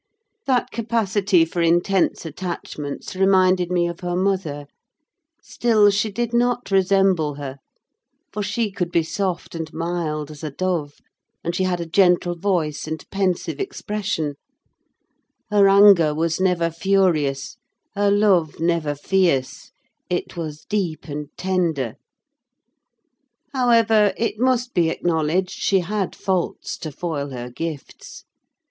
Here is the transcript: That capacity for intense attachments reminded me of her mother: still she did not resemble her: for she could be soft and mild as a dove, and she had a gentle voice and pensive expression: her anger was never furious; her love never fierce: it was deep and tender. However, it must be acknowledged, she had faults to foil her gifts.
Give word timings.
That 0.47 0.71
capacity 0.71 1.45
for 1.45 1.61
intense 1.61 2.25
attachments 2.25 3.15
reminded 3.15 3.69
me 3.71 3.85
of 3.87 3.99
her 3.99 4.15
mother: 4.15 4.65
still 5.43 5.91
she 5.91 6.09
did 6.11 6.33
not 6.33 6.71
resemble 6.71 7.35
her: 7.35 7.59
for 8.33 8.41
she 8.41 8.71
could 8.71 8.91
be 8.91 9.03
soft 9.03 9.53
and 9.53 9.71
mild 9.71 10.31
as 10.31 10.43
a 10.43 10.49
dove, 10.49 11.01
and 11.43 11.53
she 11.55 11.65
had 11.65 11.79
a 11.79 11.85
gentle 11.85 12.35
voice 12.35 12.87
and 12.87 13.07
pensive 13.11 13.59
expression: 13.59 14.33
her 15.51 15.69
anger 15.69 16.15
was 16.15 16.39
never 16.41 16.71
furious; 16.71 17.57
her 17.95 18.09
love 18.09 18.59
never 18.59 18.95
fierce: 18.95 19.69
it 20.09 20.35
was 20.35 20.65
deep 20.65 21.05
and 21.07 21.27
tender. 21.37 21.93
However, 23.53 24.15
it 24.17 24.39
must 24.39 24.73
be 24.73 24.89
acknowledged, 24.89 25.51
she 25.51 25.81
had 25.81 26.15
faults 26.15 26.75
to 26.79 26.91
foil 26.91 27.29
her 27.29 27.51
gifts. 27.51 28.23